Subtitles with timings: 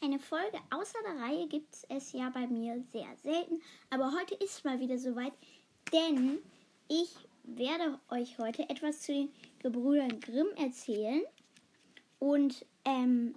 [0.00, 3.60] Eine Folge außer der Reihe gibt es ja bei mir sehr selten,
[3.90, 5.34] aber heute ist mal wieder soweit,
[5.92, 6.38] denn
[6.88, 7.14] ich
[7.44, 9.28] werde euch heute etwas zu den
[9.58, 11.20] Gebrüdern Grimm erzählen
[12.18, 13.34] und ähm,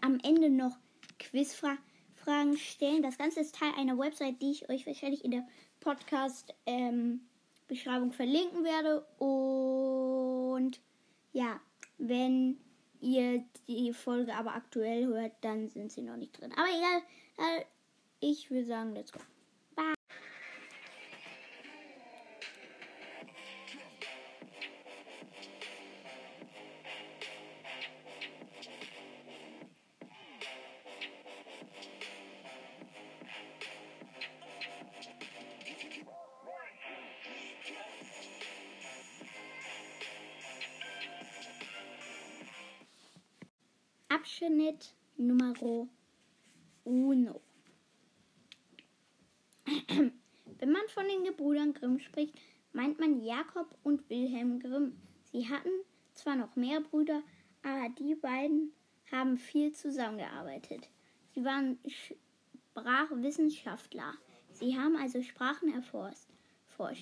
[0.00, 0.78] am Ende noch
[1.18, 3.02] Quizfragen stellen.
[3.02, 5.44] Das Ganze ist Teil einer Website, die ich euch wahrscheinlich in der
[5.80, 9.04] Podcast-Beschreibung ähm, verlinken werde.
[9.18, 10.80] Und
[11.32, 11.60] ja,
[11.98, 12.60] wenn
[13.04, 16.52] ihr die Folge aber aktuell hört, dann sind sie noch nicht drin.
[16.52, 17.02] Aber egal,
[17.38, 17.64] äh,
[18.20, 19.20] ich würde sagen, let's go.
[44.34, 45.54] Abschnitt Nummer
[46.82, 47.40] uno.
[49.86, 52.34] Wenn man von den Gebrüdern Grimm spricht,
[52.72, 55.00] meint man Jakob und Wilhelm Grimm.
[55.30, 55.70] Sie hatten
[56.14, 57.22] zwar noch mehr Brüder,
[57.62, 58.72] aber die beiden
[59.12, 60.88] haben viel zusammengearbeitet.
[61.32, 61.78] Sie waren
[62.72, 64.14] Sprachwissenschaftler.
[64.50, 66.26] Sie haben also Sprachen erforscht,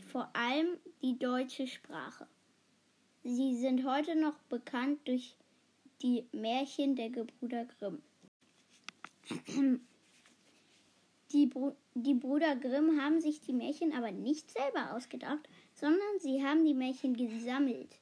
[0.05, 2.27] vor allem die deutsche Sprache.
[3.25, 5.35] Sie sind heute noch bekannt durch
[6.03, 8.03] die Märchen der Gebrüder Grimm.
[11.33, 16.45] Die, Br die Brüder Grimm haben sich die Märchen aber nicht selber ausgedacht, sondern sie
[16.45, 17.97] haben die Märchen gesammelt.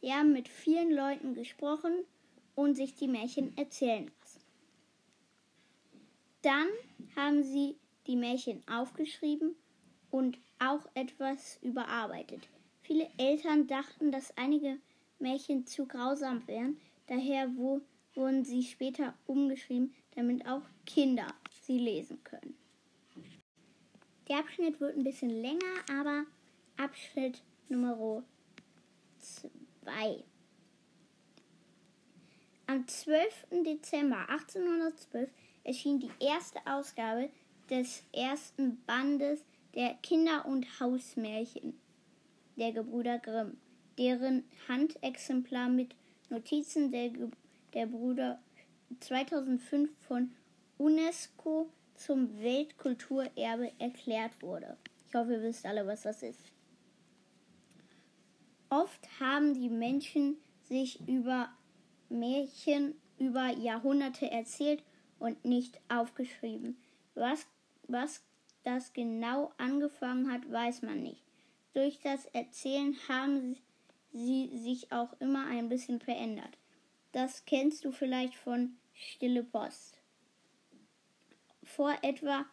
[0.00, 1.92] Sie haben mit vielen Leuten gesprochen
[2.54, 4.40] und sich die Märchen erzählen lassen.
[6.42, 6.68] Dann
[7.16, 7.76] haben sie
[8.06, 9.54] die Märchen aufgeschrieben
[10.10, 12.48] und auch etwas überarbeitet.
[12.82, 14.78] Viele Eltern dachten, dass einige
[15.18, 16.80] Märchen zu grausam wären,
[17.10, 17.50] Daher
[18.14, 21.26] wurden sie später umgeschrieben, damit auch Kinder
[21.62, 22.54] sie lesen können.
[24.28, 26.24] Der Abschnitt wird ein bisschen länger, aber
[26.76, 28.22] Abschnitt Nummer
[29.18, 30.22] 2.
[32.68, 33.46] Am 12.
[33.64, 35.30] Dezember 1812
[35.64, 37.28] erschien die erste Ausgabe
[37.68, 39.44] des ersten Bandes
[39.74, 41.76] der Kinder- und Hausmärchen
[42.54, 43.56] der Gebrüder Grimm,
[43.98, 45.96] deren Handexemplar mit
[46.30, 47.10] Notizen der,
[47.74, 48.40] der Brüder
[49.00, 50.32] 2005 von
[50.78, 54.76] UNESCO zum Weltkulturerbe erklärt wurde.
[55.06, 56.52] Ich hoffe, ihr wisst alle, was das ist.
[58.70, 61.50] Oft haben die Menschen sich über
[62.08, 64.82] Märchen über Jahrhunderte erzählt
[65.18, 66.76] und nicht aufgeschrieben.
[67.14, 67.46] Was,
[67.86, 68.22] was
[68.64, 71.22] das genau angefangen hat, weiß man nicht.
[71.74, 73.56] Durch das Erzählen haben
[74.12, 76.58] sie sich auch immer ein bisschen verändert.
[77.12, 79.98] Das kennst du vielleicht von Stille Post.
[81.62, 82.44] Vor etwa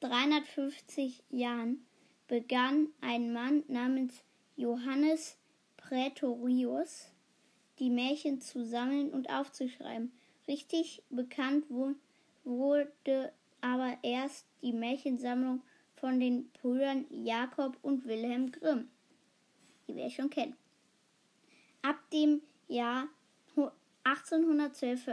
[0.00, 1.86] 350 Jahren
[2.26, 4.22] begann ein Mann namens
[4.56, 5.36] Johannes
[5.76, 7.10] Praetorius
[7.78, 10.12] die Märchen zu sammeln und aufzuschreiben.
[10.46, 11.64] Richtig bekannt
[12.44, 15.62] wurde aber erst die Märchensammlung
[15.96, 18.88] von den Brüdern Jakob und Wilhelm Grimm,
[19.88, 20.56] die wir schon kennen.
[21.84, 23.08] Ab dem Jahr
[24.04, 25.04] 1812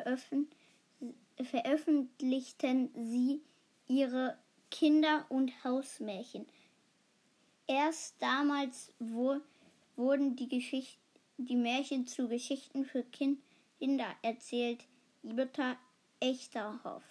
[1.44, 3.42] veröffentlichten sie
[3.90, 4.38] ihre
[4.70, 6.46] Kinder- und Hausmärchen.
[7.68, 10.98] Erst damals wurden die, Geschicht
[11.36, 14.86] die Märchen zu Geschichten für Kinder erzählt,
[15.24, 15.78] Jutta
[16.22, 17.04] Echterhoff.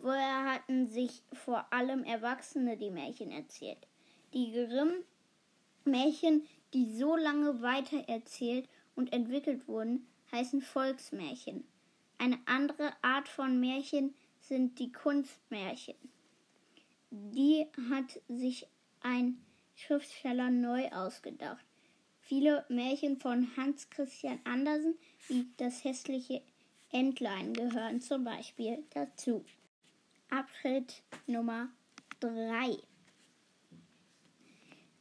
[0.00, 3.88] Vorher hatten sich vor allem Erwachsene die Märchen erzählt.
[4.34, 11.64] Die Grimm-Märchen die so lange weitererzählt und entwickelt wurden, heißen Volksmärchen.
[12.18, 15.96] Eine andere Art von Märchen sind die Kunstmärchen.
[17.10, 18.66] Die hat sich
[19.00, 21.64] ein Schriftsteller neu ausgedacht.
[22.20, 24.98] Viele Märchen von Hans Christian Andersen,
[25.28, 26.42] wie das hässliche
[26.90, 29.44] Entlein, gehören zum Beispiel dazu.
[30.28, 31.68] Abschnitt Nummer
[32.20, 32.76] 3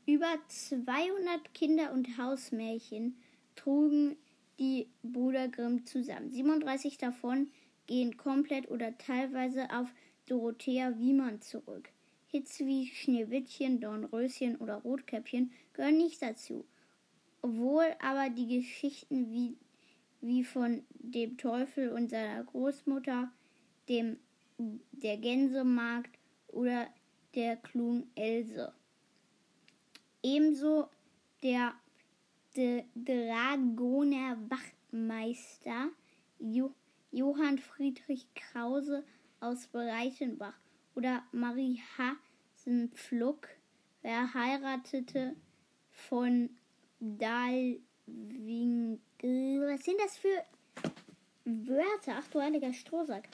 [0.07, 3.17] über 200 Kinder- und Hausmärchen
[3.55, 4.15] trugen
[4.57, 6.31] die Brüder Grimm zusammen.
[6.31, 7.51] 37 davon
[7.87, 9.93] gehen komplett oder teilweise auf
[10.25, 11.89] Dorothea Wiemann zurück.
[12.27, 16.65] Hits wie Schneewittchen, Dornröschen oder Rotkäppchen gehören nicht dazu.
[17.41, 19.57] Obwohl aber die Geschichten wie,
[20.21, 23.31] wie von dem Teufel und seiner Großmutter,
[23.89, 24.17] dem
[24.57, 26.17] der Gänsemarkt
[26.47, 26.87] oder
[27.35, 28.73] der klugen Else
[30.27, 30.89] Ebenso
[31.41, 31.73] der
[32.57, 35.89] De Dragoner Wachtmeister
[36.37, 36.73] jo
[37.11, 39.05] Johann Friedrich Krause
[39.39, 40.59] aus Breitenbach
[40.95, 43.47] oder Marie Hasenpflug,
[44.01, 45.37] verheiratete
[45.91, 46.49] von
[46.99, 47.79] Dalwinkel.
[49.21, 50.43] Was sind das für
[51.45, 52.15] Wörter?
[52.17, 53.29] Ach du heiliger Strohsack.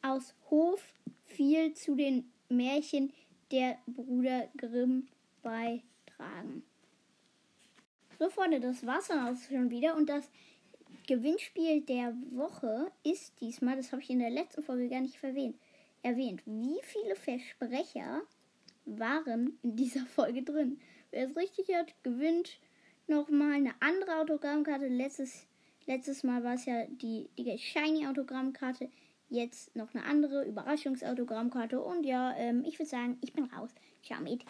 [0.00, 0.82] Aus Hof
[1.26, 3.12] fiel zu den Märchen
[3.50, 5.06] der Brüder Grimm
[6.20, 6.62] beitragen.
[8.18, 9.96] So, Freunde, das war's dann auch schon wieder.
[9.96, 10.30] Und das
[11.06, 15.56] Gewinnspiel der Woche ist diesmal, das habe ich in der letzten Folge gar nicht erwähnt,
[16.02, 16.42] erwähnt.
[16.44, 18.22] Wie viele Versprecher
[18.84, 20.78] waren in dieser Folge drin?
[21.10, 22.58] Wer es richtig hat, gewinnt
[23.06, 24.86] nochmal eine andere Autogrammkarte.
[24.88, 25.46] Letztes,
[25.86, 28.90] letztes Mal war es ja die, die Shiny Autogrammkarte.
[29.30, 31.80] Jetzt noch eine andere Überraschungsautogrammkarte.
[31.80, 33.70] Und ja, ähm, ich würde sagen, ich bin raus.
[34.02, 34.44] Ciao mit.